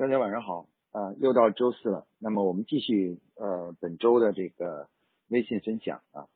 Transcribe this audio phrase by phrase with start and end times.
[0.00, 2.06] 大家晚上好啊，又到周四了。
[2.18, 4.88] 那么我们继续呃本周的这个
[5.28, 6.26] 微信分享啊，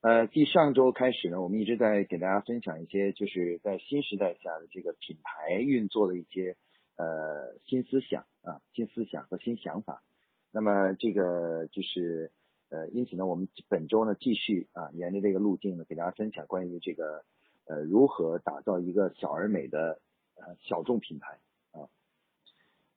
[0.00, 6.56] 呃，继上周开始呢，我们一直在给大家分享一些就是在新时代下的这个品牌运作的一些
[6.96, 10.02] 呃新思想啊、新思想和新想法。
[10.50, 12.32] 那么这个就是
[12.70, 17.22] 呃，因此呢，我们本周呢继续啊沿着这个路径呢，给大家分享关于这个
[17.68, 20.00] 呃如何打造一个小而美的
[20.34, 21.38] 呃小众品牌。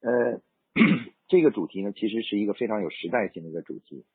[0.06, 0.40] 呃，
[1.28, 4.05] 这个主题呢，其实是一个非常有时代性的一个主题。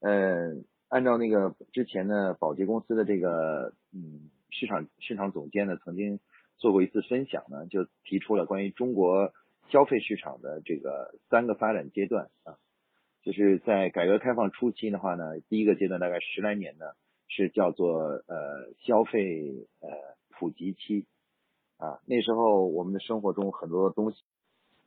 [0.00, 0.56] 呃，
[0.88, 6.18] 按照那个之前呢，保洁公司的这个嗯市场市场总监呢，曾经
[6.56, 9.32] 做过一次分享呢，就提出了关于中国
[9.70, 12.58] 消费市场的这个三个发展阶段啊。
[13.22, 16.86] 就是在改革开放初期的话呢，第一个阶段大概十来年呢，
[17.28, 19.88] 是叫做呃消费呃
[20.30, 21.06] 普及期
[21.76, 22.00] 啊。
[22.06, 24.18] 那时候我们的生活中很多东西。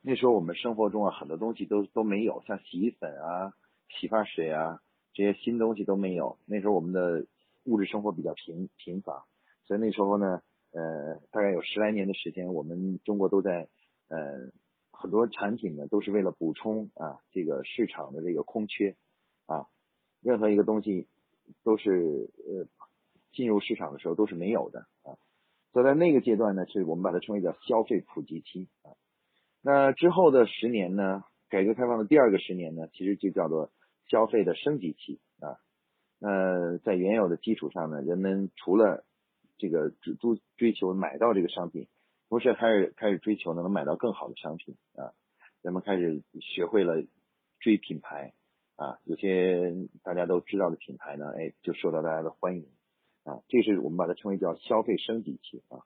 [0.04, 3.54] 那时候我们生活中啊很多东西都都没有，像洗衣粉啊、
[3.88, 4.80] 洗发水啊
[5.12, 6.38] 这些新东西都没有。
[6.44, 7.24] 那时候我们的
[7.66, 9.24] 物质生活比较贫贫乏，
[9.64, 13.68] 所以那时候呢，呃，大概有十来年的时间，我们中国都在
[14.08, 14.50] 呃
[14.90, 18.96] 很多产品呢都是为了补充啊这个市场的这个空缺
[19.46, 19.68] 啊，
[20.20, 21.06] 任何一个东西
[21.62, 22.66] 都是呃
[23.32, 25.14] 进入市场的时候都是没有的啊，
[25.72, 28.98] 所以在那个阶段呢，是我们把它称为叫消费普及期啊。
[29.62, 31.24] 那之后的十年呢？
[31.48, 33.70] 改革开放的第二个十年呢，其实就叫做
[34.08, 35.60] 消费的升级期啊。
[36.18, 39.04] 那在原有的基础上呢，人们除了
[39.58, 41.88] 这个追追追求买到这个商品，
[42.30, 45.12] 同时开始开始追求能买到更好的商品啊。
[45.60, 47.04] 人们开始学会了
[47.60, 48.32] 追品牌
[48.76, 52.66] 啊，有些大家都知道的品牌呢，哎，就受到大家的欢迎
[53.24, 53.42] 啊。
[53.48, 55.84] 这是我们把它称为叫消费升级期啊。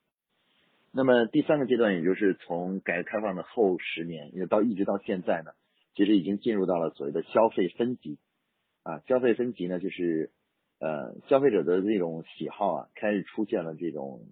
[0.97, 5.53] 那么第三个阶段，也就是从改革开放的后十年，也到一直到现在呢，
[5.95, 8.19] 其实已经进入到了所谓的消费分级
[8.83, 9.01] 啊。
[9.01, 10.33] 消费分级呢，就是
[10.81, 14.23] 呃消费者的这种喜好啊，开始出现了这种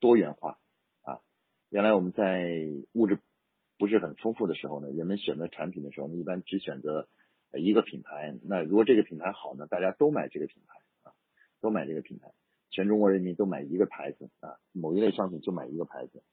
[0.00, 0.58] 多元化
[1.02, 1.20] 啊。
[1.68, 2.56] 原来我们在
[2.94, 3.18] 物质
[3.76, 7.06] 不是很丰富的时候呢，人们选择产品的时候呢，一般只选择
[7.52, 8.34] 一个品牌。
[8.44, 11.12] 那如果这个品牌好呢，大家都买这个品牌啊，
[11.60, 12.32] 都买这个品牌。
[12.74, 16.24] 全中国人民都买一个牌子啊，某一类商品就买一个牌子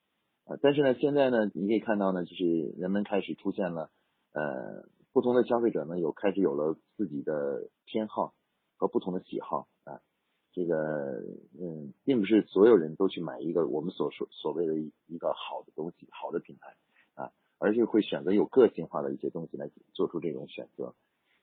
[0.45, 0.57] 啊。
[0.59, 2.43] 但是呢，现在呢，你可以看到呢，就是
[2.79, 3.91] 人们开始出现了
[4.33, 8.33] 呃不同的消费者呢，有开始有了自己的偏好
[8.75, 10.01] 和不同的喜好啊。
[10.51, 11.21] 这个
[11.61, 14.73] 嗯，并不是所有人都去买一个我们所说所谓的
[15.05, 16.75] 一个好的东西、好的品牌
[17.13, 20.95] 啊，而是会选择有个性化的一些东西来做出这种选择。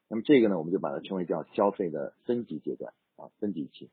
[0.08, 3.90] 那么这个呢，我们就把它称为叫消费的分级阶段啊，分级期。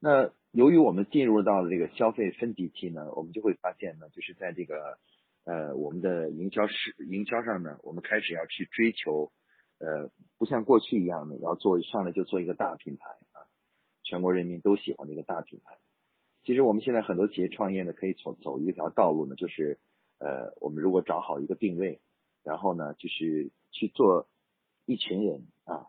[0.00, 4.98] 那由于我们进入到了这个消费分级期呢，我们就会发现呢，就是在这个
[5.44, 9.32] 呃我们的营销市营销上呢，我们开始要去追求
[9.78, 13.50] 呃不像过去一样的要做上来就做一个大品牌啊，
[14.04, 15.76] 全国人民都喜欢的一个大品牌。
[16.44, 19.80] 其实我们现在很多企业创业呢，可以走走一条道路呢，就是
[20.18, 22.00] 呃我们如果找好一个定位，
[22.44, 24.28] 然后呢就是去做
[24.86, 25.88] 一群人啊，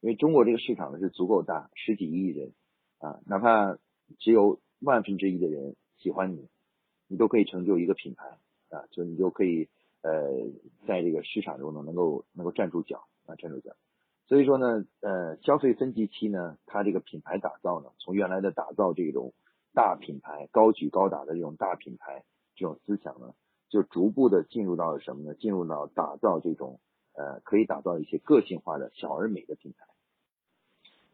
[0.00, 2.52] 因为中国这个市场呢是足够大，十几亿人。
[2.98, 3.78] 啊，哪怕
[4.18, 6.48] 只有万分之一的人喜欢你，
[7.06, 8.38] 你都可以成就一个品牌
[8.70, 9.68] 啊，就你就可以
[10.02, 10.50] 呃，
[10.86, 13.72] 在这个市场中呢，能够能够站住脚啊，站住脚。
[14.26, 19.32] 所以说呢，呃，消费分级期呢，它这个品牌打造呢，从原来的打造这种
[19.72, 23.34] 大品牌、高举高打的这种大品牌这种思想呢，
[23.68, 25.34] 就逐步的进入到了什么呢？
[25.34, 26.80] 进入到打造这种
[27.14, 29.86] 呃，可以打造一些个性化的小而美的品牌。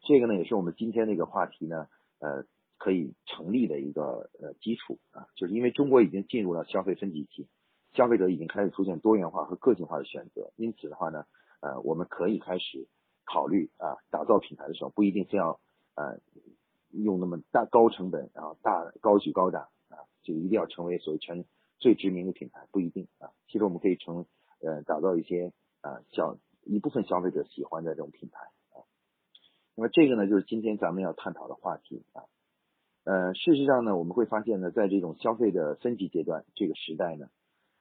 [0.05, 1.87] 这个呢，也是我们今天这个话题呢，
[2.19, 2.45] 呃，
[2.77, 7.47] 可以成立的一个呃基础啊，就是因为中国已经进入了消费分级期，
[7.93, 11.25] 消费者已经开始出现多元化和个性化的选择，因此的话呢，
[11.59, 12.87] 呃，我们可以开始
[13.25, 15.59] 考虑啊，打造品牌的时候不一定非要
[15.95, 16.19] 呃
[16.91, 21.45] 用那么大高成本然后，大高举高打啊，就一定要成为所谓全
[21.79, 24.27] 最知名的品牌，不一定啊，其实我们可以成
[24.61, 28.51] 呃打造一些啊小一部分消费者喜欢的这种品牌。
[29.77, 32.23] 那么这个呢，就是今天咱们要探讨的话题啊。
[33.03, 37.27] 呃，事实上呢，我们会发现呢，在这种消费的分级阶段这个时代呢，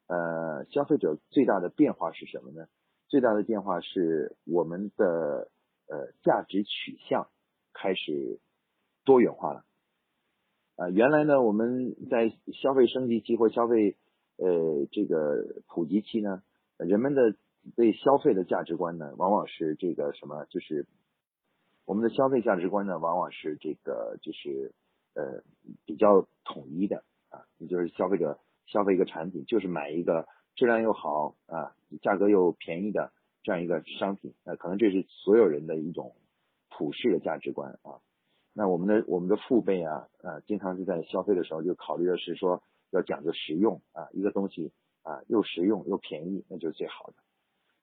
[0.08, 2.67] 呃，消费者最大的变化是什么呢？
[3.06, 5.50] 最大的变化是我们的
[5.88, 7.29] 呃价值取向
[7.73, 8.40] 开始
[9.05, 9.64] 多元化了。
[10.75, 13.97] 啊，原来呢，我们在消费升级期或消费
[14.37, 16.43] 呃这个普及期呢，
[16.76, 17.37] 人们的
[17.76, 20.88] 对消费的价值观呢，往往是这个什么，就是。
[21.85, 24.73] 我们的消费价值观呢，往往是这个就是
[25.15, 25.43] 呃
[25.85, 36.15] 比较统一的啊，也就是消费者消费一个产品，就是买一个质量又好啊，价格又便宜的这样一个商品，那可能这是所有人的一种
[36.71, 38.01] 普世的价值观啊。
[38.55, 44.73] 那我们的我们的父辈啊，啊，经常是在消费的时候就考虑的是说要讲究实用啊，一个东西
[45.03, 47.15] 啊又实用又便宜，那就是最好的。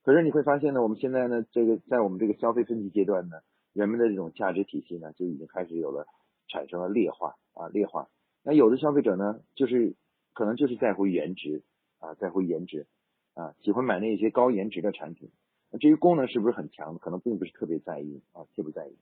[0.04, 3.42] 可是你会发现呢，我们现在呢，这个在我们这个消费分级阶段呢，
[3.74, 6.08] 人们的这种价值体系呢，就已经开始有了
[6.48, 8.10] 产生了劣化啊劣化。
[8.44, 9.96] 那有的消费者呢，就是
[10.34, 11.64] 可能就是在乎颜值
[12.00, 12.88] 啊，在乎颜值
[13.34, 15.32] 啊，喜欢买那些高颜值的产品。
[15.80, 18.98] 至于功能是不是很强，可能并不是特别在意啊，特不在意。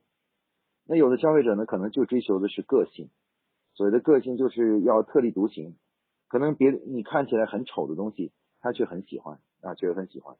[0.86, 3.10] 那有的消费者呢，可能就追求的是个性，
[3.74, 5.74] 所谓的个性就是要特立独行，
[6.28, 8.30] 可能别你看起来很丑的东西，
[8.60, 10.36] 他却很喜欢啊，却很喜欢。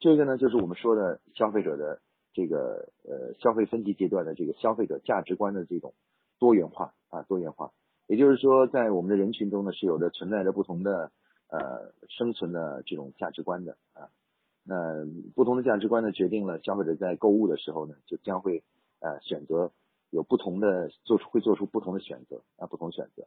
[0.00, 2.00] 这个呢，就是我们说的消费者的
[2.32, 5.94] 这个呃消费分级阶段的这个消费者价值观的这种
[6.38, 7.72] 多元化啊多元化，
[8.06, 11.10] 也就是说，在我们的人群中呢，是有着存在着不同的
[11.48, 14.08] 呃生存的这种价值观的啊，
[14.64, 15.04] 那
[15.34, 18.62] 不同的价值观呢，决定了消费者在购物的时候呢，就将会
[19.00, 19.72] 呃选择
[20.10, 23.26] 有不同的做出会做出不同的选择啊不同选择。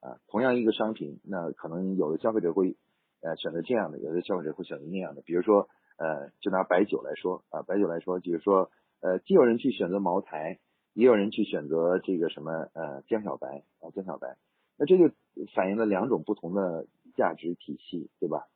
[0.00, 2.76] 啊，同样一个商品，那可能有的消费者会
[3.20, 5.68] 呃选择这样的，有的消费者会选择那样的，比如说。
[5.96, 8.70] 呃，就拿白酒来说啊，白酒来说，就是说，
[9.00, 10.58] 呃，既有人去选择茅台，
[10.92, 14.36] 也有人去选择这个什么呃江小白啊江小白，
[14.76, 15.14] 那这就
[15.54, 16.86] 反映了两种不同的
[17.16, 18.46] 价值体系，对吧？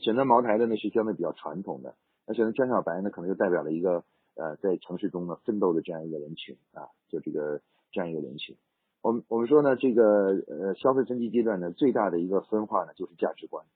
[0.00, 1.94] 选择茅台的呢是相对比较传统的，
[2.26, 4.04] 那选择江小白呢可能就代表了一个
[4.34, 7.60] 呃在城市中呢奋斗的这样一个人群啊，就这个
[7.92, 8.56] 这样一个人群。
[9.02, 13.66] 我们我们说呢，这个呃消费升级阶段呢最大的一个分化呢就是价值观。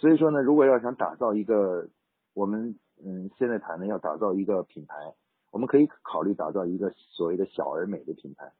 [0.00, 1.90] 所以说呢，如果要想打造一个，
[2.32, 4.94] 我们嗯现在谈的要打造一个品牌，
[5.52, 8.50] 我们可以考虑打造一个所谓的小而美的品牌。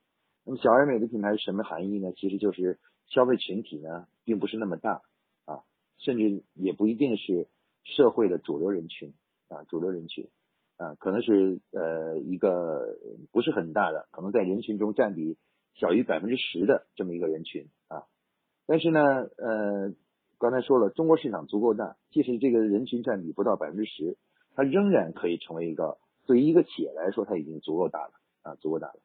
[0.44, 2.12] 那么小而美的品牌是什么含义呢？
[2.12, 5.00] 其实就是消费群体呢并不是那么大
[5.46, 5.64] 啊，
[5.96, 7.48] 甚至也不一定是
[7.84, 9.14] 社会的主流人群
[9.48, 10.28] 啊，主流人群
[10.76, 12.98] 啊，可能是呃一个
[13.32, 15.38] 不是很大的，可能在人群中占比
[15.74, 18.04] 小于百分之十的这么一个人群啊，
[18.66, 19.00] 但是呢
[19.38, 19.94] 呃。
[20.40, 24.16] 刚才说了，中国市场足够大，即使这个人群占比不到百分之十，
[24.54, 29.00] 它仍然可以成为一个对于一个企业来说，它已经足够大了啊，足够大了。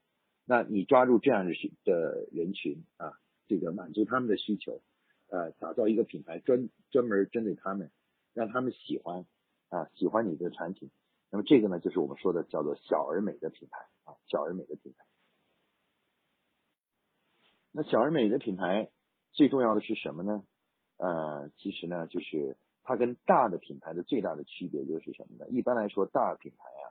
[0.45, 1.51] 那你抓住这样的
[1.83, 4.81] 的人群啊，这个满足他们的需求，
[5.27, 7.91] 呃，打造一个品牌专专门针对他们，
[8.33, 9.25] 让他们喜欢
[9.67, 10.89] 啊，喜欢你的产品。
[11.31, 15.03] 那么这个呢，就是我们说的叫做小而美的品牌啊，小而美的品牌。
[17.73, 18.89] 那小而美的品牌
[19.33, 20.45] 最重要的是什么呢？
[20.97, 25.49] 呃，其实呢，就是它跟大的品牌的最大的区别就是什么呢？
[25.49, 26.85] 一般来说，大品牌啊，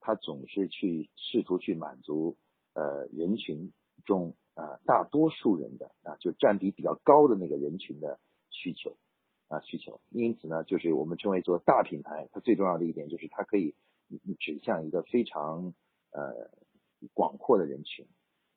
[0.00, 2.36] 它总是去试图去满足
[2.74, 3.72] 呃人群
[4.04, 8.18] 中啊大多数人的啊就占比比较高的那个人群的
[8.50, 8.98] 需求
[9.48, 10.02] 啊需求。
[10.10, 13.74] 因此呢，就是我们称为做大品牌，它最重要的一点就是它可以
[14.38, 15.72] 指向一个非常
[16.10, 16.50] 呃
[17.14, 18.06] 广阔的人群。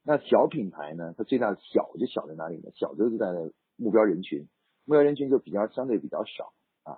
[0.03, 2.71] 那小品牌呢，它最大的小就小在哪里呢？
[2.75, 3.27] 小就是在
[3.77, 4.49] 目标人群。
[4.89, 6.51] 目标人群就比较相对比较少
[6.81, 6.97] 啊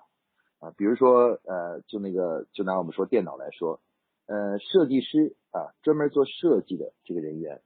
[0.60, 3.82] 啊，比如说呃，就那个就拿我们说电脑来说，
[4.24, 7.60] 呃，设计师啊，专门做设计的这个人员，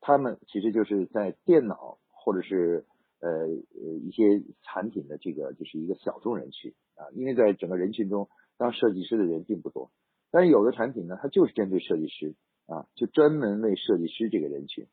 [0.00, 2.86] 他们其实就是在电脑或者是
[3.20, 9.90] 呃呃一些产品的这个就是一个小众人群啊，因为在整个人群中当设计师的人并不多，
[10.30, 14.86] 但是有的产品呢，它就是针对设计师啊，就专门为设计师这个人群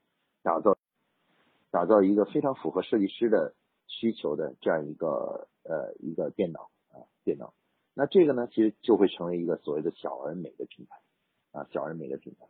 [0.43, 0.77] 打造
[1.71, 3.53] 打造一个非常符合设计师的。
[3.89, 7.53] 需求的这样一个呃一个电脑啊电脑，
[7.93, 10.95] 那这个呢其实就会成为一个所谓的小而美的品牌
[11.51, 12.47] 啊小而美的品牌。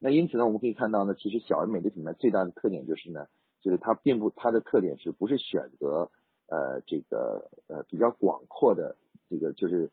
[0.00, 3.28] 那因此呢我们可以看到呢，其实小而美的品牌最大的特点就是呢，
[3.62, 6.10] 就是它并不它的特点是不是选择
[6.48, 8.96] 呃这个呃比较广阔的
[9.30, 9.90] 这个就是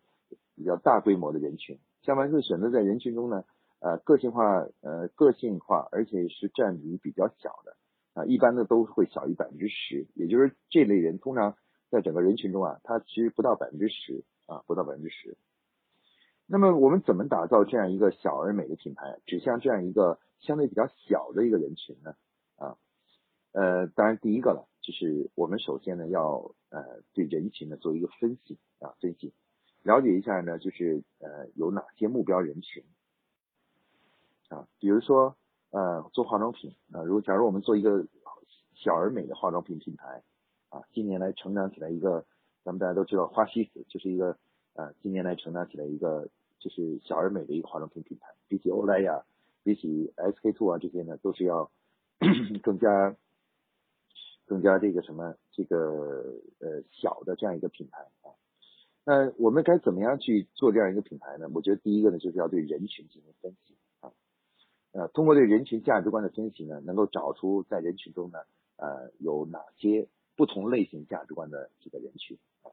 [0.55, 3.45] 比较大规模的人群，相反是选择在人群中呢
[3.79, 7.77] 呃个性化呃个性化而且是占比比较小的。
[8.13, 11.55] 啊，一般的都会小于百分之十，也就是这类人通常
[11.89, 15.37] 在整个人群中啊，他其实不到百分之十啊，不到百分之十。
[16.45, 22.15] 那么我们怎么打造这样一个小而美的品牌，指向这样一个相对比较小的一个人群呢？
[22.57, 22.75] 啊，
[23.53, 29.31] 呃，当然第一个了，就是我们首先呢要呃对人群呢做一个分析啊，分析，
[29.83, 32.83] 了解一下呢就是呃有哪些目标人群
[34.49, 35.37] 啊，比如说。
[35.71, 38.05] 呃，做化妆品啊，如果假如我们做一个
[38.75, 40.21] 小而美的化妆品品牌
[40.69, 42.25] 啊，近年来成长起来一个，
[42.63, 44.37] 咱们大家都知道花西子就是一个
[44.73, 49.23] 呃，近年来成长起来一个就是小而美的一个化妆品品牌，比起欧莱雅，
[49.63, 51.71] 比起 SK two 啊这些呢，都是要
[52.61, 53.15] 更加
[54.45, 55.77] 更加这个什么这个
[56.59, 58.35] 呃小的这样一个品牌啊。
[59.03, 61.49] 那我们该怎么样去做这样一个品牌呢？
[61.53, 63.75] 我觉得第一个呢，就是要对人群进行分析，
[64.93, 68.39] 呃，通过对人群价值观的分析呢，能够找出在人群中呢，
[68.75, 72.71] 呃，有哪些不同类型价值观的这个人群啊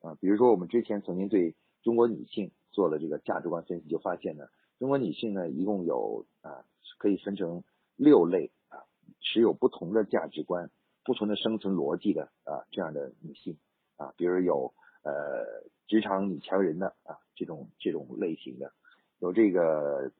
[0.00, 6.64] 啊，比如说我们之前曾经对中国女性做了这个价值观分析，就发现呢，中国女性呢一共有啊
[6.98, 7.64] 可以分成
[7.96, 8.84] 六类啊，
[9.20, 10.70] 持有不同的价值观、
[11.04, 13.56] 不同的生存逻辑的啊这样的女性
[13.96, 18.72] 啊，比如有呃职场女强人的啊这种这种类型的，
[19.18, 20.12] 有这个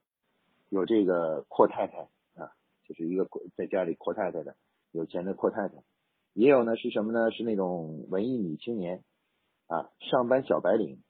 [0.70, 2.08] 有这个阔太太
[2.42, 4.56] 啊，就是一个在家里阔太太的
[4.90, 5.74] 有钱的阔太太，
[6.32, 7.30] 也有呢是什么呢？
[7.30, 9.04] 是那种文艺女青年
[9.66, 11.02] 啊，上班小白领。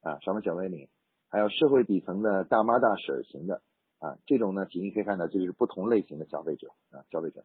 [0.00, 0.88] 啊，上班小白领，
[1.28, 3.62] 还有社会底层的大妈大婶型的
[3.98, 7.44] 啊，这种呢，其实你可以看到，就是不同类型的消费者啊，消费者。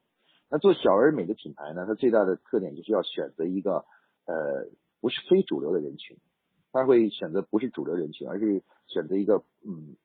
[0.51, 3.86] 那做小而美的品牌呢，它最大的特点就是要选择一个
[4.27, 4.70] 呃
[5.01, 6.15] 不是非主流的人群，
[6.72, 9.98] 它会选择不是主流人群，而是选择一个嗯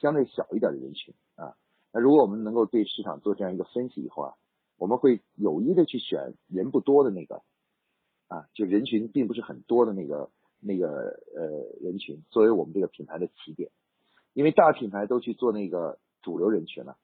[0.00, 1.56] 相对小一点的人群啊。
[1.92, 4.34] 那如果我们能够对市场做这样一个分析以后啊，
[4.76, 7.42] 我们会有意的去选人不多的那个
[8.28, 10.30] 啊，就人群并不是很多的那个。
[10.60, 10.88] 那个
[11.36, 13.70] 呃人群作为我们这个品牌的起点，
[14.32, 16.96] 因为大品牌都去做那个主流人群了，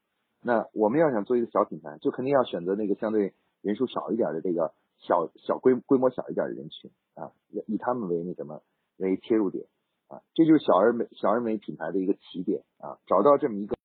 [0.43, 3.33] 那我们要想做一个小品牌，就肯定要选择那个相对
[3.63, 7.31] 人数少一点的这个小小规规模小一点的人群啊，
[7.69, 8.61] 以他们为那什么
[8.97, 9.67] 为切入点
[10.08, 13.76] 啊，这就是小而美小而美品牌的一个起点啊，找到这么一个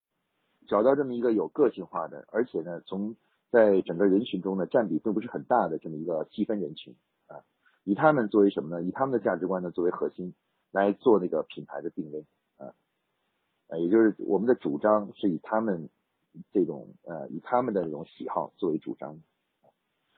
[0.67, 3.15] 找到这么一个有个性化的，而且呢从
[3.51, 6.95] 在整个人群中呢占比并不是很大的这么一个细分人群
[7.27, 7.43] 啊。
[7.83, 8.83] 以他们作为什么呢？
[8.83, 10.35] 以他们的价值观呢作为核心
[10.71, 12.25] 来做那个品牌的定位
[12.57, 12.75] 啊，
[13.67, 15.89] 呃，也就是我们的主张是以他们
[16.51, 19.21] 这种呃以他们的这种喜好作为主张。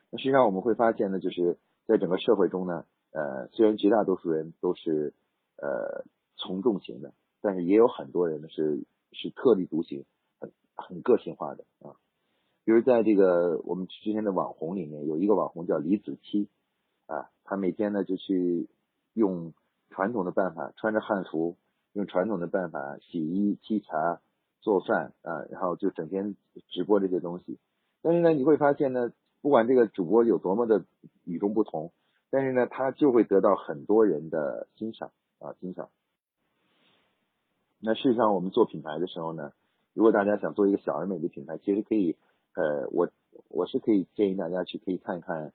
[0.10, 5.13] 那实际上我们会发现呢，就是在整个社会中呢，呃，虽然绝大多数人都是
[5.62, 6.03] 呃
[6.36, 10.03] 从众型的，但是也有很多人呢是是特立独行，
[10.39, 11.96] 很很个性化的啊。
[12.65, 16.48] 比如在这个我们之前的网红里面，有一个网红叫李子柒。
[17.08, 18.70] 啊，他每天呢就去
[19.13, 19.53] 用
[19.89, 21.58] 传统的办法，穿着汉服，
[21.91, 24.22] 用传统的办法洗衣、沏茶、
[24.62, 26.38] 做饭啊，然后就整天
[26.70, 27.60] 直播这些东西。
[28.01, 30.86] 但是呢，你会发现呢，不管这个主播有多么的
[31.25, 31.91] 与众不同，
[32.30, 35.12] 但是呢，他就会得到很多人的欣赏
[35.42, 35.90] 啊，欣赏。
[37.80, 39.52] 那事实上，我们做品牌的时候呢，
[39.94, 42.16] 如果大家想做一个小而美的品牌，其实可以，
[42.56, 43.10] 呃，我
[43.50, 45.52] 我是可以建议大家去可以看一看。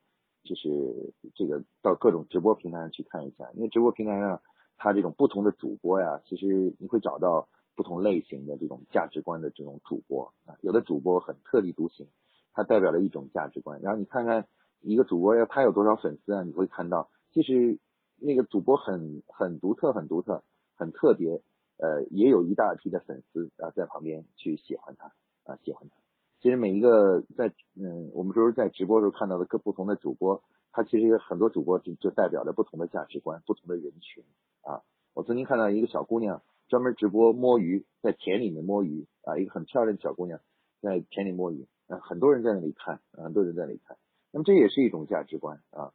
[0.49, 4.41] 就是这个到各种直播平台上去看一下，因为直播平台上
[4.77, 12.07] 它这种不同的主播呀，其实你会找到不同类型的这种价值观的这种主播啊，有的主播很特立独行，
[12.53, 13.81] 它代表了一种价值观。
[13.83, 14.47] 然后你看看
[14.83, 17.81] 一个主播要他有多少粉丝啊，你会看到其实
[18.19, 20.43] 那个主播很很独特、很独特、
[20.75, 21.43] 很特别，
[21.79, 25.13] 呃，也有一大批的粉丝啊在旁边去喜欢他
[25.45, 25.97] 啊，喜欢他。
[26.41, 30.43] 其实每一个在嗯，我们说在直播时候看到的各不同的主播，
[30.73, 34.23] 他其实有很多主播就就代表着不同的价值观、不同的人群
[34.63, 34.83] 啊。
[35.15, 40.41] 我曾经看到一个小姑娘专门直播摸鱼，在田里面摸鱼啊，一个很漂亮的小姑娘
[40.81, 43.97] 在田里摸鱼，啊，很多人在那里看，很多人在那里看。
[44.31, 45.93] 那么这也是一种价值观啊。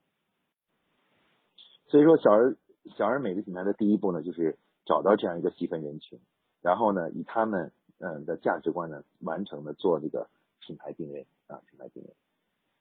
[1.91, 2.57] 所以说，小而
[2.97, 6.19] 小而美的品牌的第一步呢，就是找到这样一个细分人群，
[6.63, 7.71] 然后呢，以他们。
[8.03, 10.27] 嗯的价值观呢，完成了做这个
[10.59, 12.15] 品牌定位啊，品牌定位。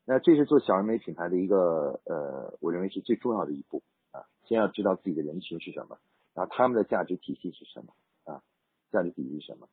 [0.06, 4.24] 那这是做小而美品牌的一个呃，我认为是最重要的一步啊。
[4.46, 5.98] 先要知道自己的人群是什么，
[6.32, 7.92] 然后他们的价值体系是什么
[8.24, 8.42] 啊，
[8.90, 9.68] 价值体系是什么。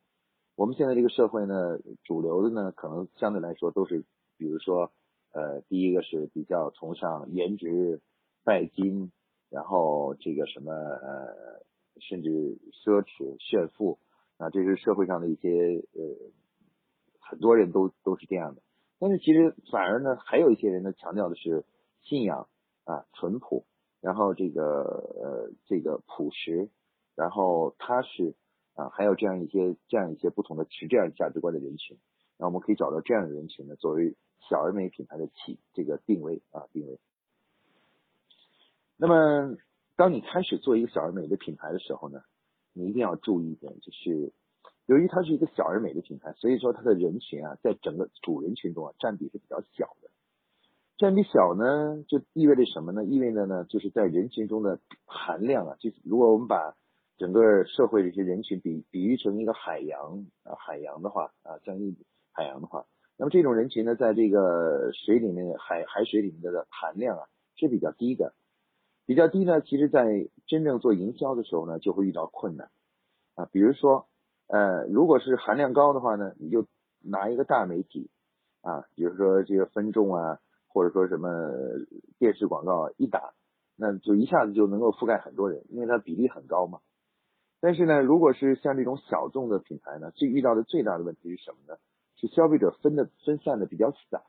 [0.58, 4.04] 我们现在这个社会呢，主流的呢，可能相对来说都是，
[4.38, 4.92] 比如说
[5.32, 8.02] 呃，第一个是比较崇尚颜值、
[8.44, 9.14] 拜金，
[9.50, 11.64] 然后这个什么呃，
[12.00, 12.30] 甚至
[12.72, 14.00] 奢侈炫富。
[14.38, 15.50] 啊，这是社会上的一些
[15.94, 16.32] 呃，
[17.20, 18.62] 很多人都都是这样的。
[19.00, 21.66] 但是其实反而呢，还有一些人呢，强调的是
[22.04, 22.48] 信仰
[22.84, 23.66] 啊、淳朴，
[24.00, 26.70] 然后这个呃这个朴实，
[27.16, 28.36] 然后踏实
[28.76, 31.98] 啊，还有这样一些这样一些不同的持这样价值观的人群。
[32.38, 34.16] 那我们可以找到这样的人群呢，作为
[34.48, 37.00] 小而美品牌的起这个定位啊定位。
[38.98, 39.58] 那么，
[39.96, 42.22] 当你开始做一个小而美的品牌的时候呢？
[42.74, 44.32] 你一定要注意一点，就是
[44.86, 50.12] 由于它是一个小而美的品牌，所以说它的人群啊，在整个主人群中啊，占比是比较小的。
[51.00, 53.04] 占比小呢，就意味着什么呢？
[53.04, 56.76] 意味着呢，就是在人群中的含量啊，就是如果我们把
[57.18, 61.98] 整个社会的一些人群比比喻成一个海洋啊，海洋的话啊，像一
[62.32, 62.86] 海洋的话，
[63.18, 67.26] 那么这种人群呢，在这个水里面海海水里面的含量啊
[67.56, 68.36] 是比较低的，
[69.08, 72.70] 比较低呢，其实在真正做营销的时候呢，就会遇到困难
[73.36, 73.46] 啊。
[73.52, 74.06] 比如说，
[74.48, 76.68] 呃，如果是含量高的话呢，你就
[77.02, 78.12] 拿一个大媒体
[78.62, 81.30] 啊，比如说这个分众啊，或者说什么
[82.20, 83.34] 电视广告一打，
[83.78, 86.80] 那就一下子就能够覆盖很多人，因为它比例很高嘛。
[87.62, 91.80] 但是呢，如果是像这种小众的品牌呢，最遇到的最大的问题是什么呢？
[92.18, 94.22] 是消费者分的分散的比较散，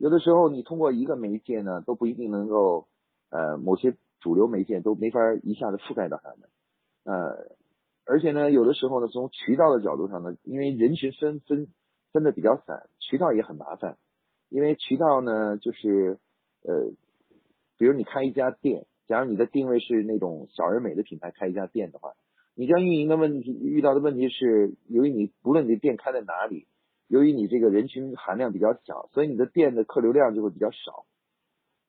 [0.00, 2.88] 有的时候你通过一个媒介呢，都不一定能够，
[3.28, 6.48] 呃，某些主流媒介都没法一下子覆盖到他们，
[7.04, 7.54] 呃，
[8.06, 11.68] 而且呢，有的时候呢，从渠道的角度上呢，因为人群分分
[12.14, 13.98] 分的比较散，渠道也很麻烦，
[14.48, 16.18] 因为渠道呢，就是
[16.62, 16.92] 呃，
[17.76, 22.14] 比如你开一家店，假如你的定位是那种小而美的品牌，开一家店的话。
[22.54, 26.66] 你将运营的问题遇到的问题是，由于你不论你的店开在哪里，
[27.10, 31.06] 由于你这个人群含量比较小，所以你的店的客流量就会比较少。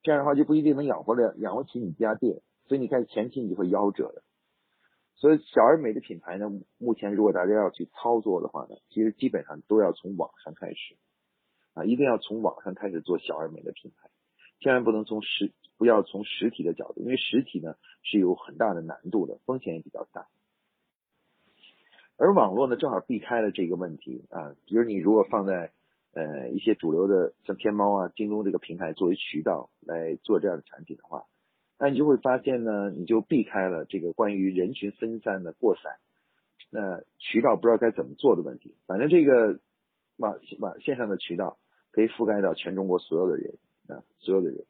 [0.02, 4.24] 这样的话就不一定能养活了养活起你家店，所以你看前期你就会夭折的。
[5.14, 6.50] 所以小而美的品牌呢，
[6.80, 10.98] 目前如果大家要去操作的话呢，其实基本上都要从网上开始
[11.76, 14.10] 啊，一定要从网上开始做小而美的品牌，
[14.60, 20.26] 千万不能从实不要从实体的角度，因为实体呢是有很大的难度的，风险也比较大。
[22.22, 24.54] 而网络呢，正好避开了这个问题啊。
[24.68, 25.72] 比如你如果放在
[26.14, 31.26] 呃一些主流的像天猫啊、京东这个平台作为渠道来做这样的产品的话，
[31.80, 35.94] 那你就会发现呢，你就避开了这个关于人群分散的过散，
[36.70, 38.76] 那渠道不知道该怎么做的问题。
[38.86, 39.60] 反正这个
[40.18, 41.58] 网网线上的渠道
[41.92, 43.56] 可以覆盖到全中国所有的人
[43.88, 44.64] 啊，所有的人。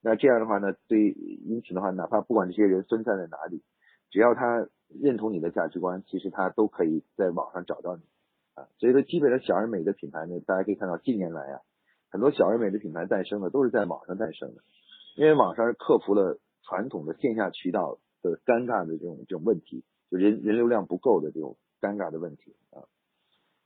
[0.00, 3.62] 那这样的话呢，对，因此的话，哪怕不管这些人分散在哪里，
[4.10, 4.66] 只要他。
[4.88, 8.02] 认同你的价值观，其实他都可以在网上找到你
[8.54, 8.68] 啊。
[8.78, 11.60] 所以说，基本上小而美的品牌呢，大家可以看到近年来啊，
[12.10, 14.62] 很多小而美的品牌诞生的都是在网上诞生的，
[15.16, 22.84] 因为网上是克服了传统的线下渠道的尴尬的这种这种问题，就人人流量不够的这种尴尬的问题啊。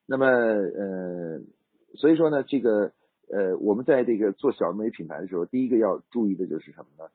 [0.07, 1.41] 那么呃，
[1.95, 2.93] 所以说呢，这个
[3.33, 7.11] 呃，我们在这个做小而美品牌的时候，第一个要注意的就是什么呢？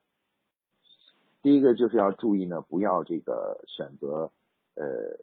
[1.46, 4.32] 第一个就是要注意呢，不要这个选择
[4.74, 5.20] 呃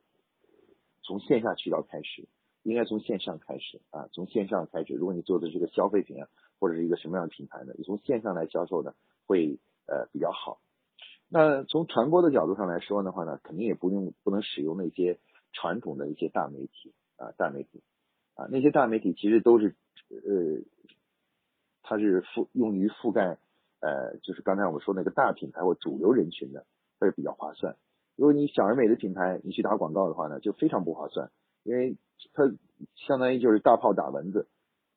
[1.03, 2.29] 从线下渠道开始，
[2.63, 4.95] 应该从线上开始啊，从线上开始。
[4.95, 6.29] 如果你做的是个消费品啊，
[6.61, 7.75] 或者是一个什么样的品牌呢？
[7.77, 8.95] 你从线上来销售呢，
[9.27, 10.61] 会呃比较好。
[11.29, 15.19] 那从传播的角度上来说的话呢，肯定也不用不能使用那些
[15.53, 17.83] 传统的一些大媒体啊，大媒体
[18.35, 19.75] 啊，那些大媒体其实都是
[20.09, 20.63] 呃，
[21.83, 23.39] 它是覆用于覆盖。
[23.83, 26.65] 呃，就是刚才我们说那个大品牌或主流人群的，
[27.01, 27.77] 它是比较划算。
[28.15, 31.33] 如果你小而美的品牌，你去打广告的话呢，就非常不划算，
[31.65, 31.97] 因为
[32.33, 32.45] 它
[32.95, 34.47] 相当于就是大炮打蚊子，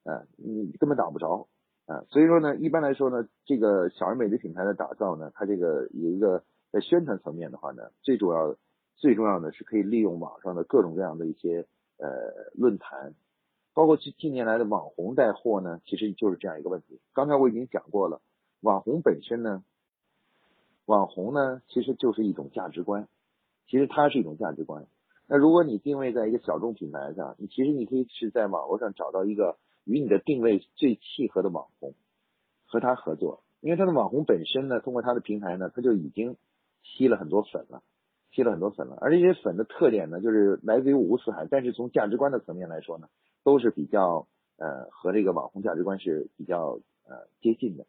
[0.04, 1.48] 啊，你根本打不着，
[1.88, 8.56] 啊，所以说呢，一般来说呢，这个小而美的品牌的打造呢，它这个有一个在宣传层面的话呢，最主要
[8.98, 11.66] 最重要的是可以利用网上的各种各样的一些
[11.98, 13.16] 呃论坛，
[13.74, 17.00] 包括近近年来的网红带货呢，其实就是这样一个问题。
[17.14, 18.22] 刚才我已经讲过了。
[18.66, 19.64] 网红本身呢，
[20.86, 23.08] 网红呢其实就是一种价值观，
[23.68, 24.88] 其实它是一种价值观。
[25.28, 31.94] 那如果你定位在一个小众品牌上，你其实你可以是在网络上找到一个与你的定位最契合的网红，
[32.66, 36.36] 和他合作，因为他的网红本身呢，通过他的平台呢，他就已经
[36.82, 37.84] 吸了很多粉了，
[38.32, 38.98] 吸了很多粉了。
[39.00, 43.10] 而这些粉的特点呢，就是来自于五湖四海，但是从价值观的层面来说呢，
[43.44, 47.86] 都是比较呃和这个网红价值观是比较呃接近的。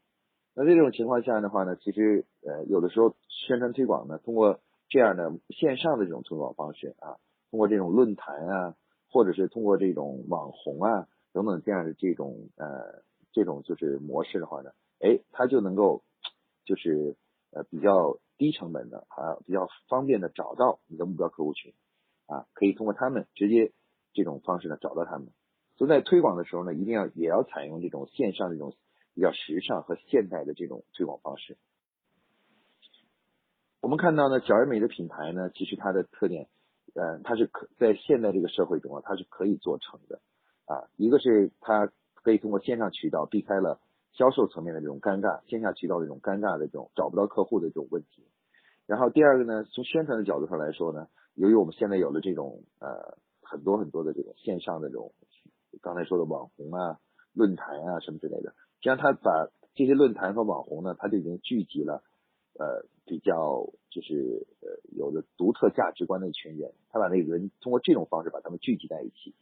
[0.59, 8.75] 那这种情况下的话呢，其实呃有的时候宣传推广呢，通过这样的线上的这种推广方式啊，通过这种论坛啊，
[9.11, 16.03] 或者是通过这种网红啊等等这样的这种呃这种就是模式的话呢，哎，它就能够
[16.65, 17.17] 就是
[17.51, 21.75] 呃比较低成本的啊比较方便的找到你的目标客户群
[22.29, 23.73] 啊，可以通过他们直接
[24.15, 25.29] 这种方式呢找到他们。
[25.77, 28.73] 所以在推广的时候呢，一定要也要采用这种线上这种。
[29.17, 31.57] 比较时尚和现代的这种推广方式，
[33.81, 36.49] 我们看到呢，小而美的品牌呢，其实它的特点，
[36.95, 40.21] 呃，它是可在现在这个社会中啊，它是可以做成的
[40.67, 40.85] 啊。
[40.97, 43.81] 一个是它可以通过线上渠道避开了
[44.13, 48.23] 销售层面的这种尴尬，线下渠道的这种尴尬的这种找不到客户的这种问题。
[48.85, 55.15] 然后第二个呢，从宣传的角度上来说呢，由于我们现在有了这种呃很多很多的这种线上的这种
[55.81, 57.01] 刚才说的网红啊、
[57.33, 58.53] 论坛啊什么之类的。
[58.87, 62.05] 实际上，他把这些论坛和网红呢，他就已经聚集了，
[62.57, 66.73] 呃，比较就是呃有着独特价值观的一群人。
[66.91, 69.35] 他把那个人通过这种方式把他们聚集在一起，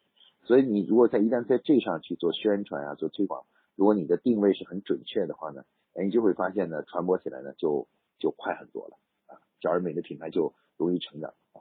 [0.44, 3.44] 所以你如果在一旦在这上去做宣传啊，做推广，
[3.76, 7.86] 如果你的定位是很准确的话呢，哎，你就会发现呢，传播起来呢就
[8.18, 11.60] 就快很多了啊，小而美的品牌就容易成长啊。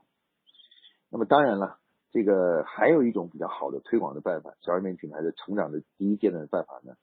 [1.10, 1.80] 那么当然了，
[2.12, 6.96] 这个还有一种比较好的推广的办法，小而美品牌的成长的第一阶段的办法呢，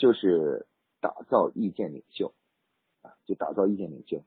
[0.00, 0.66] 就是
[1.02, 2.32] 打造意见领袖
[3.02, 4.24] 啊，就打造意见领袖。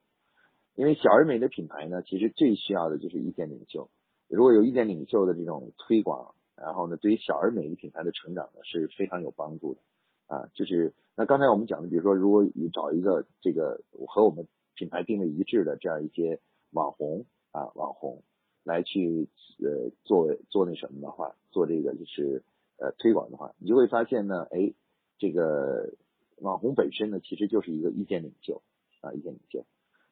[0.75, 3.89] 因为小而美的品牌呢，其实最需要的就是意见领袖。
[4.27, 9.81] 如果有意见领袖的这种推广，然后呢，对于小而美的品牌的成长呢是非常有帮助的
[10.27, 10.49] 啊。
[10.53, 16.39] 就是那刚才我们讲的，比如说，如果你找一个这个和我们品牌定位一致的这样一些
[16.71, 18.23] 网红啊，网红
[18.63, 19.27] 来去
[19.59, 22.43] 呃做做那什么的话，做这个就是
[22.77, 24.73] 呃推广的话，你就会发现呢，哎，
[25.17, 25.93] 这个
[26.37, 28.61] 网红本身呢，其实就是一个意见领袖
[29.01, 29.65] 啊，意见领袖。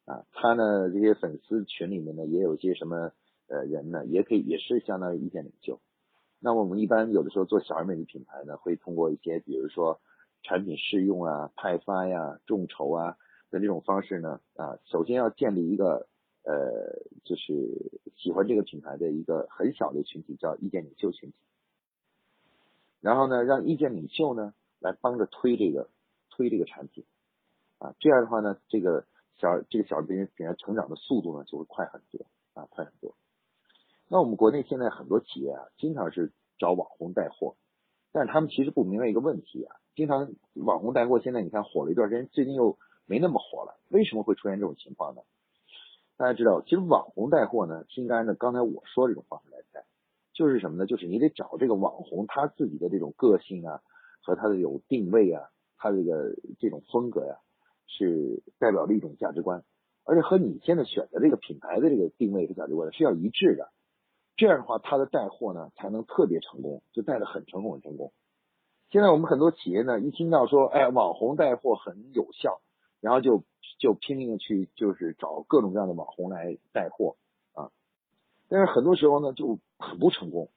[0.05, 3.11] 啊，他呢这些粉丝群里面呢也有一些什么
[3.47, 5.79] 呃人呢，也可以也是相当于意见领袖。
[6.39, 10.01] 那我们一般有的时候做小而美的品牌呢，会通过一些比如说
[10.41, 13.15] 产品试用啊、派发呀、众筹啊
[13.51, 16.07] 的这种方式呢，啊，首先要建立一个
[16.43, 21.35] 呃就是喜欢这个品牌的一个很小的群体，叫意见领袖群体。
[23.01, 25.89] 然后呢，让意见领袖呢来帮着推这个
[26.29, 27.05] 推这个产品
[27.79, 29.05] 啊，这样的话呢，这个。
[29.37, 33.15] 小这个小品品牌成长的速度呢就会快很多啊，快很多。
[34.07, 37.55] 那我们国内现在很多企业啊，经常是找网红带货，
[38.11, 45.23] 但是他们其实不明白一个问题啊，经常网红带货，现在你看火了一段时间，最近又没那么火了，为什么会出现这种情况呢？
[46.17, 49.85] 大家知道，其实网红带货呢，是应该按照刚才我说这种方式来带，
[50.33, 50.85] 就是什么呢？
[50.85, 53.81] 就是你得找这个网红他自己的这种个性啊，
[54.21, 57.37] 和他的有定位啊，他这个这种风格呀。
[57.93, 59.65] 是代表了一种价值观，
[60.05, 63.69] 而且和你现在选择这个品牌的这个定位和价值观是要一致的。
[64.37, 68.13] 这样的话，它的带货呢才能特别成功，就带的很成功很成功。
[68.91, 72.61] 现在我们很多企业呢，一听到说，哎，网红带货很有效，
[73.01, 73.43] 然后就
[73.77, 77.17] 就拼命的去就是找各种各样的网红来带货
[77.51, 77.71] 啊。
[78.47, 80.49] 但是很多时候呢，就很不成功。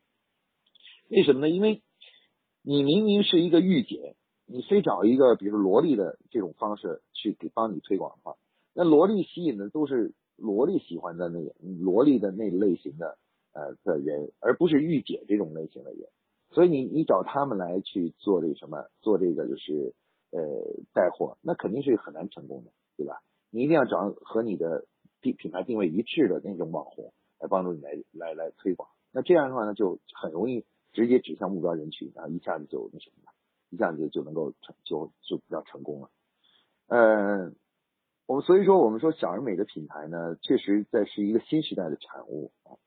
[1.08, 1.48] 为什么呢？
[1.48, 1.82] 因为
[2.66, 4.16] 你明明是一个御姐。
[4.46, 8.36] 你非找一个比如萝莉的这种方式去给帮你推广的话，
[8.74, 13.16] 那萝莉吸引的都是萝莉喜欢的那个萝莉的那类型的
[13.54, 16.08] 呃的人，而不是御姐这种类型的人。
[16.50, 19.94] 所以你你找他们来去做这个什么，做这个就是
[20.30, 20.40] 呃
[20.92, 23.22] 带货，那肯定是很难成功的，对吧？
[23.50, 24.86] 你一定要找和你的
[25.22, 28.90] 定品牌定位一致的那种网红来帮助你来来来推广。
[29.10, 33.32] 那这样的话呢，就很容易直接指向目标人群，然后一下子就那什么了。
[33.70, 36.10] 一下子就能够成就就比较成功了，
[36.86, 37.50] 呃，
[38.26, 42.78] 我们所以说我们说小而美的品牌呢，确实在是一个新时代的产物啊，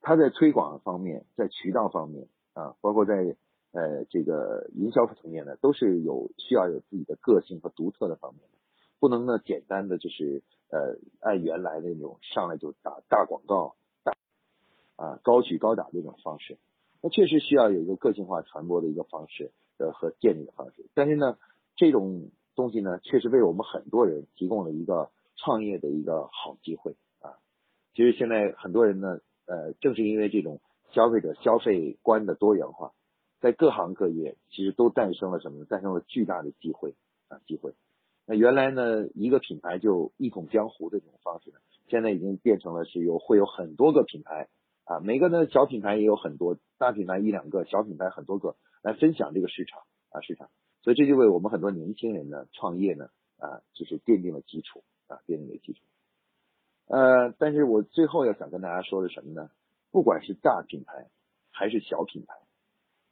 [0.00, 3.34] 它在推广方面，在渠道方面啊，包括在
[3.72, 8.58] 呃这个营销层面呢，都是有需要有自己的个性和独特的方面的，
[9.00, 13.74] 不能呢简单的就是呃按原来的那种上来就打大广告
[14.04, 14.14] 大
[14.94, 16.58] 啊高举高打这种方式，
[17.02, 19.50] 那确实需要有一个个性化传播的一个方式。
[19.78, 21.38] 呃和建立的方式，但是呢，
[21.74, 27.34] 这种东西呢，确实为我们很多人提供了一个创业的一个好机会啊。
[27.92, 30.60] 其实现在很多人呢，呃，正是因为这种
[30.92, 32.92] 消费者消费观的多元化，
[33.40, 35.66] 在各行各业其实都诞生了什么呢？
[35.68, 36.94] 诞生了巨大的机会
[37.26, 37.72] 啊，机会。
[38.26, 41.56] 那原来呢，一个品牌就一统江湖的这种方式呢，
[41.88, 44.48] 现在已经变成了是有会有很多个品牌
[44.84, 48.56] 啊，每个呢小品牌也有很多，大品牌一两个，小品牌很多个。
[48.82, 50.50] 来分享这个市场啊市场，
[50.82, 55.84] 所以这就为我们很多年轻人呢创业呢啊就是奠定了基础啊奠定了基础。
[56.88, 59.52] 呃，但是我最后要想跟大家说的什么呢？
[59.92, 61.10] 不管是大品牌
[61.52, 62.34] 还是小品牌，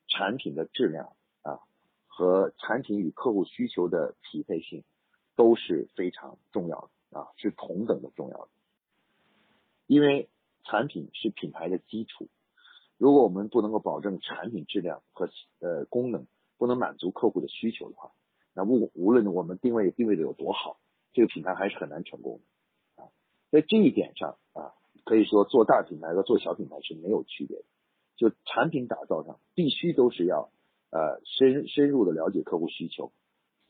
[0.09, 1.61] 产品的质量啊
[2.09, 4.83] 和产品与客户需求的匹配性
[5.37, 8.48] 都是非常重要的啊是同等的重要的，
[9.87, 10.28] 因为
[10.64, 12.29] 产品是品牌的基础。
[12.99, 15.29] 如果我们不能够保证产品质量和
[15.61, 16.27] 呃功能，
[16.59, 18.12] 不能满足客户的需求的话，
[18.55, 20.79] 那无无论我们定位定位的有多好，
[21.12, 22.40] 这个品牌还是很难成功
[22.96, 23.09] 的啊。
[23.51, 27.64] 在这一点上啊，可以说做大品牌和做小品牌是没有区别的。
[28.16, 30.51] 就产品打造上，必须都是要
[30.90, 33.12] 呃深深入的了解客户需求，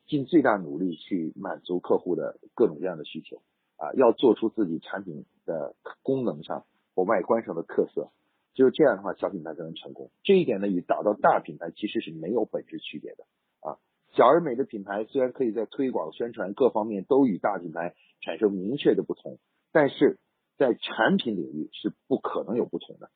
[0.09, 3.43] 尽最大努力去满足客户的各种各样的需求
[3.77, 8.11] 啊，要做出自己产品的功能上或外观上的特色。
[8.55, 10.11] 只有这样的话，小品牌才能成功。
[10.23, 13.25] 这一点呢，与打造大品牌其实是没有本质区别的
[13.61, 13.79] 啊。
[14.13, 19.39] 小而美的品牌虽然可以在推广、宣传各方面都与大品牌产生明确的不同，
[19.73, 20.19] 但是
[20.59, 23.11] 在产品领域是不可能有不同的。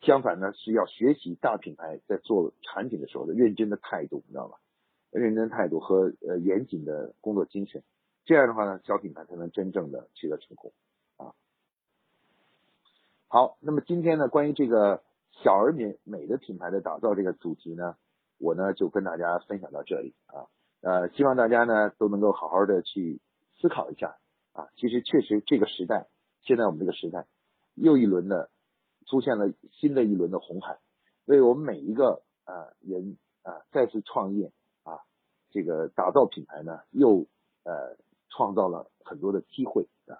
[0.00, 4.58] 相反呢是要学习大品牌在做产品的时候的认真的态度，你知道吧？
[5.10, 7.82] 认真态度和呃严谨的工作精神，
[8.24, 10.72] 这样的话呢，小品牌才能真正的取得成功
[11.16, 11.34] 啊。
[13.30, 15.02] 好，那么今天呢，关于这个
[15.42, 17.94] 小而美美的品牌的打造这个主题呢，
[18.38, 20.48] 我呢就跟大家分享到这里啊。
[20.80, 23.20] 呃，希望大家呢都能够好好的去
[23.60, 24.16] 思考一下
[24.54, 24.68] 啊。
[24.76, 26.08] 其实确实这个时代，
[26.40, 27.26] 现在我们这个时代
[27.74, 28.48] 又一轮的
[29.06, 30.78] 出现了新的一轮的红海，
[31.26, 34.52] 为我们每一个啊人啊再次创业
[34.84, 35.00] 啊。
[35.50, 37.26] 这个打造品牌呢，又
[37.64, 37.98] 呃
[38.30, 40.16] 创造了很多的机会啊。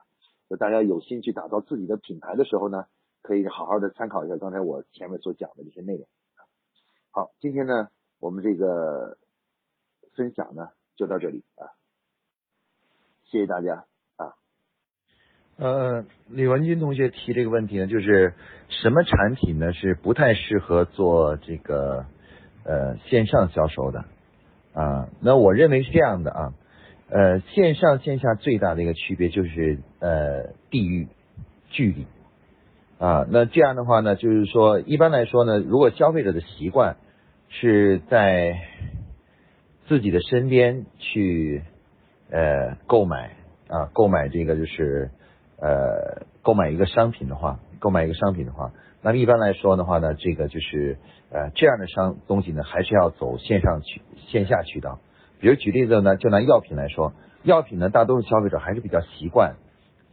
[0.50, 2.86] 就大家有心去打造自己的品牌的时候呢，
[3.22, 6.06] 可以好好的参考一下刚才我前面所讲的这些内容。
[7.10, 7.88] 好，今天呢，
[8.20, 9.18] 我们这个
[10.14, 11.72] 分享呢就到这里啊，
[13.24, 13.84] 谢谢大家
[14.16, 14.34] 啊。
[15.56, 18.34] 呃，李文军同学提这个问题呢，就是
[18.68, 22.06] 什么产品呢是不太适合做这个
[22.64, 24.04] 呃线上销售的？
[24.74, 26.54] 啊，那我认为是这样的啊，
[27.08, 31.08] 呃，线上线下最大的一个区别就是呃地域
[31.70, 32.06] 距离
[32.98, 36.96] 啊，那这样的话呢，就是说一般来说呢，如果消费者的习惯
[37.48, 38.58] 是在
[39.86, 41.62] 自己的身边去
[42.30, 43.36] 呃购买
[43.68, 45.10] 啊，购买这个就是
[45.60, 50.98] 呃购买一个商品的话，购买一个商品的话，那么一般来说的话呢，这个就是
[51.30, 54.02] 呃这样的商东西呢，还是要走线上去。
[54.26, 54.98] 线下渠道，
[55.40, 59.54] 比如举例子呢，就拿药品来说，药品呢，大多数消费者还是比较习惯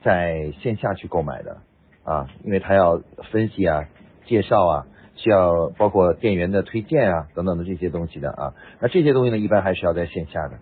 [0.04, 1.58] 在线下去购买的
[2.06, 3.86] 啊，因为他要分析啊、
[4.26, 10.58] 介绍啊，需要包括店员的推荐啊等等的这些东西的啊，那这些东西呢，一般还是要在线下的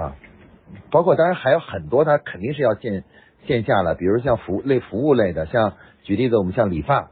[0.00, 0.16] 啊，
[0.90, 3.04] 包括当然还有很多，它肯定是要线
[3.46, 7.10] 线下了，比如像服务类服务类的，像举例子，我们像理发，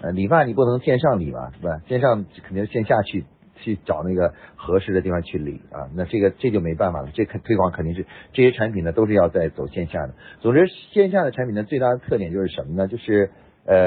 [0.00, 1.80] 呃，理发你不能线上理吧，是吧？
[1.88, 3.24] 线上肯定是线下去。
[3.62, 10.14] 去找那个合适的地方去理啊，那这个这就没办法了，这肯推广肯定是这些产品呢都是要在走线下的。
[10.40, 12.88] 总之，线下的产品呢最大的特点就是什么呢？
[12.88, 13.30] 就是
[13.64, 13.78] 呃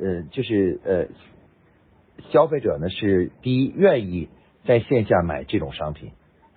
[0.00, 1.06] 呃，就是呃，
[2.30, 4.28] 消费者呢是第一愿意
[4.66, 6.12] 在线下买这种商品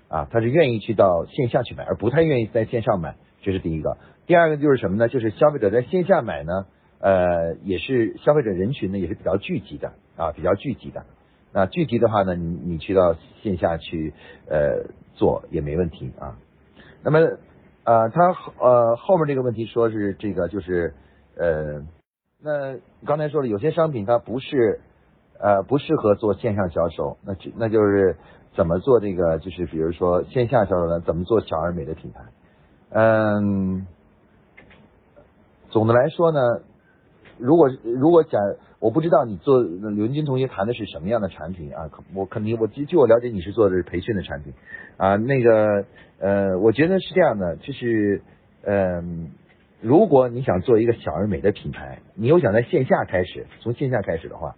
[0.08, 3.97] 啊，他是愿意去到线下去买，而不太愿意在线上买，这是第一个。
[4.26, 5.10] 第二个就是什么呢？
[5.10, 6.65] 就是消费者在线下买呢，
[6.99, 11.06] 呃，也是消费者人群呢也是比较聚集的啊，比较聚集的。
[11.56, 14.12] 那具体的话呢，你你去到线下去
[14.50, 16.36] 呃做也没问题啊。
[17.04, 17.20] 那么
[17.84, 20.96] 呃他呃后面这个问题说是这个就是
[21.38, 21.86] 呃
[22.42, 24.82] 那刚才说了有些商品它不是
[25.39, 28.18] 呃不适合做线上销售，那那就是
[28.56, 31.02] 怎么做这个就是比如说线下销售呢？
[31.02, 32.22] 怎么做小而美的品牌？
[32.89, 33.86] 嗯，
[35.70, 36.39] 总的来说呢，
[37.38, 38.42] 如果如果讲。
[38.84, 41.89] 我不知道你做刘军同学谈的是什么样的产品啊？
[42.13, 44.52] 我肯定，我据据我了解，你是做的是培训的产品
[44.98, 45.15] 啊。
[45.15, 45.86] 那个
[46.19, 48.22] 呃，我觉得是这样的，就是
[48.62, 49.32] 嗯，
[49.80, 54.58] 如果你想做一个小而美的品牌，你又想在线下开始，从线下开始的话，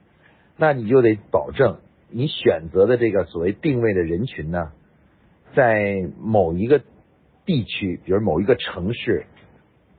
[0.57, 1.77] 那你就得保证
[2.09, 4.71] 你选择的这个所谓定位的人群呢，
[5.53, 6.81] 在某一个
[7.45, 9.27] 地区，比如某一个城市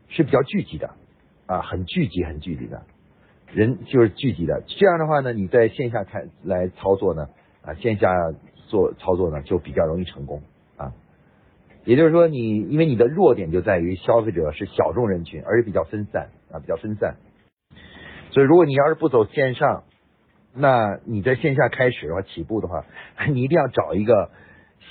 [0.09, 0.91] 是比较聚集的
[1.47, 2.83] 啊，很聚集，很聚集的。
[3.53, 7.29] 人就是聚集的，这样的话呢，你在线下开来操作呢，
[7.63, 8.09] 啊，线下
[8.67, 10.43] 做操作呢就比较容易成功
[10.77, 10.93] 啊。
[11.85, 17.17] 也就是说，你因为你的弱点就在于消费者是小众人群，而且比较分散啊，比较分散。
[18.31, 19.85] 所以，如果你要是不走线上，
[20.53, 22.85] 那你在线下开始的话，起步的话，
[23.33, 24.31] 你一定要找一个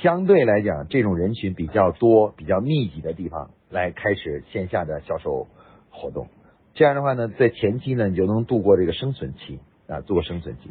[0.01, 5.47] 相对来讲这种人群比较多、比较密集的地方来开始线下的销售
[5.91, 6.27] 活动。
[6.75, 10.69] 这样的话呢，在前期呢，你就能度过这个生存期啊，度过生存期。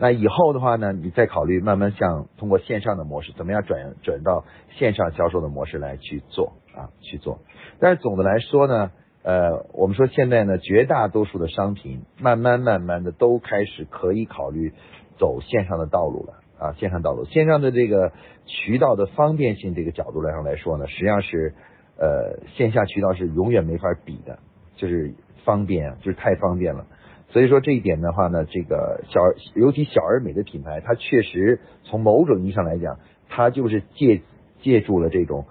[0.00, 4.44] 那以后的话呢，你再考虑慢慢向通过线上的模式，怎么样转转到
[4.76, 7.38] 线上销售的模式来去做啊，去做。
[7.80, 8.90] 但是总的来说呢，
[9.22, 14.72] 呃，我们说现在呢，绝大多数的商品慢慢慢慢的都开始可以考虑
[15.18, 18.12] 走线上的道路了啊，线上道路，线上的这个
[18.44, 21.54] 渠道的方便性这个角度来上来说呢，实际上是
[21.96, 24.40] 呃线下渠道是永远没法比的，
[24.74, 25.14] 就是。
[25.48, 26.84] 方便啊，就是太方便了，
[27.30, 29.20] 所以说这一点的话呢，这个小
[29.54, 32.98] 尤其小而美的品牌，它确实从某种意义上来讲，
[33.30, 34.20] 它就是借
[34.60, 35.46] 借助了这种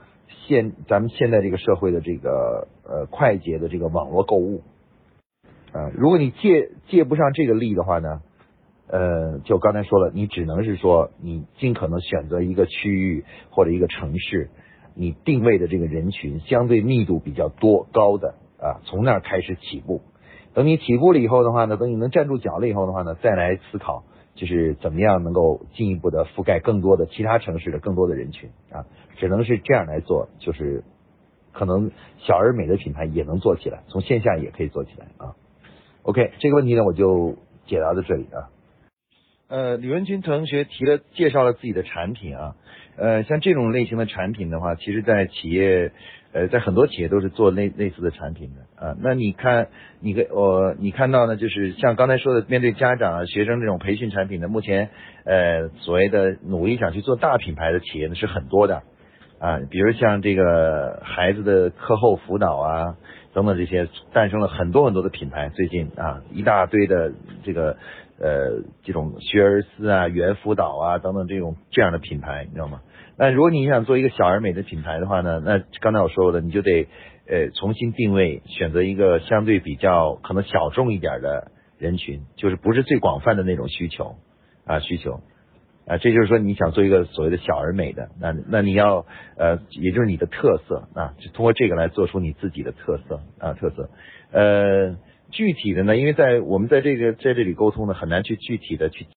[0.45, 4.61] 现咱们现在这个社会的这个呃快捷的这个网络购物
[5.71, 8.21] 啊，如果你借借不上这个力的话呢，
[8.87, 14.51] 呃，就刚才说了，你只能是说你尽可能选择一个区域或者一个城市，
[14.93, 18.35] 你定位的这个人群相对密度比较多高的。
[18.59, 20.01] 啊，从那儿开始起步，
[20.53, 24.03] 等你起步了以后的话呢，等你能站住脚了以后的话呢，再来思考
[24.35, 28.85] 就是怎么样能够进一步的覆盖更多的其他城市的更多的人群啊，
[29.17, 30.83] 只能是这样来做，就是
[31.51, 35.35] 可能小而美的品牌也能做起来，从线下也可以做起来啊。
[36.03, 38.49] OK，这个问题呢我就解答到这里啊。
[39.49, 42.55] 呃，李文军同学提了介绍了自己的产品啊，
[42.97, 45.91] 呃，像这种类型的产品的话，其实在企业，
[46.33, 48.95] 呃，在很多企业都是做类类似的产品的啊。
[48.99, 49.67] 那你看，
[49.99, 54.89] 你跟我你看到呢，就是像刚才说的，面对家长啊、学生这种培训产品的，目前
[55.25, 58.81] 呃所谓的努力想去做大品牌的企业呢是很多的
[59.39, 62.97] 啊，比如像这个孩子的课后辅导啊
[63.33, 67.77] 等等这些，诞生了很多很多的品牌，最近啊一大堆的这个。
[68.19, 72.81] 呃，这种学而思啊、猿辅导啊等等这种这样的品牌，你知道吗？
[73.17, 76.87] 那如果你想做一个小而美的品牌的话呢，那刚才我说过的，你就得
[77.27, 84.15] 呃重新定位，选择一个相对比较可能小众一点的人群，就是不是最广泛的那种需求
[84.65, 85.21] 啊需求
[85.87, 89.05] 啊，这就是说你想做一个所谓的小而美的，那那你要
[89.37, 93.89] 呃，也就是你的特色啊，就通过这个来做出你自己的特色啊特色
[94.31, 94.97] 呃。
[95.29, 99.07] 具体的呢，因为在我们在这个在这里沟通呢，很难去具体的去，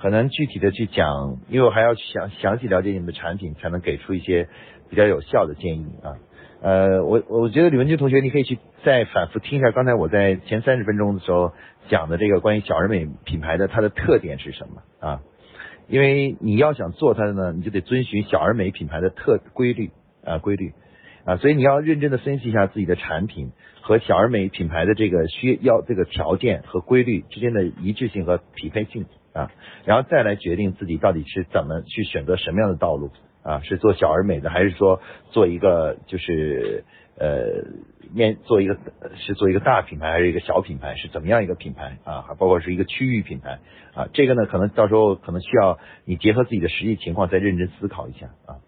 [0.00, 4.48] 很难具体的去讲，因为我还要详详细了解你们的产品，才能给出一些
[4.88, 6.16] 比较有效的建议啊。
[6.62, 11.52] 呃，我我觉得李文军同学，你可以去再反复听一下刚才我在前三十分钟的时候
[11.88, 15.20] 讲的这个关于小而美品牌的它的特点是什么啊？
[15.86, 19.90] 因为你要想做它的呢，你就得遵循小而美品牌的特规律
[20.24, 20.72] 啊规律。
[21.26, 29.50] 啊，所以你要认真的分析一下自己的产品和小而美品牌的这个需要这个条件和规律之间的一致性和匹配性啊，
[29.84, 33.10] 然后再来决定自己到底是怎么去选择什么样的道路
[33.42, 36.84] 啊，是做小而美的，还是说做一个就是
[37.16, 37.64] 呃
[38.12, 38.76] 面做一个
[39.16, 42.22] 是做一个大品牌，还是一个小品牌，是怎么样一个品牌啊？
[42.22, 43.60] 还包括是一个区域品牌
[43.94, 48.58] 啊，这个呢可能到时候可能需要你结合自己的实际情况再认真思考一下啊。